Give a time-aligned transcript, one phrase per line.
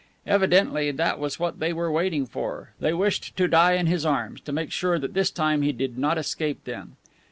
[0.25, 2.71] Evidently that was what they were waiting for.
[2.79, 5.95] They wished to die in his arms, to make sure that this time he did
[5.95, 6.95] not escape them!